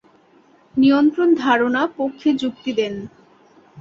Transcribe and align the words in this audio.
নিয়ন্ত্রণ 0.75 1.29
ধারণা 1.43 1.81
পক্ষে 1.97 2.29
যুক্তি 2.41 2.71
দেন। 2.77 2.93